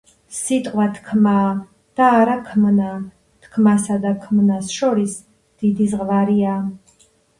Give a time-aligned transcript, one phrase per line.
[0.35, 1.51] „სიტყვა თქმაა
[1.99, 2.87] და არა ქმნა.
[3.45, 5.15] თქმასა და ქმნას შორის
[5.63, 6.57] დიდი ზღვარია.“